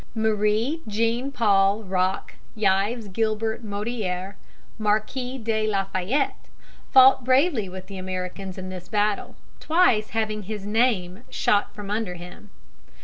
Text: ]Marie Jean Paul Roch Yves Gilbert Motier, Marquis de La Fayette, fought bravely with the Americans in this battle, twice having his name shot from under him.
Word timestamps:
]Marie 0.15 0.81
Jean 0.87 1.31
Paul 1.31 1.83
Roch 1.83 2.33
Yves 2.55 3.07
Gilbert 3.07 3.63
Motier, 3.63 4.35
Marquis 4.79 5.37
de 5.37 5.67
La 5.67 5.83
Fayette, 5.83 6.47
fought 6.91 7.23
bravely 7.23 7.69
with 7.69 7.85
the 7.85 7.99
Americans 7.99 8.57
in 8.57 8.69
this 8.69 8.87
battle, 8.87 9.35
twice 9.59 10.09
having 10.09 10.41
his 10.41 10.65
name 10.65 11.23
shot 11.29 11.75
from 11.75 11.91
under 11.91 12.15
him. 12.15 12.49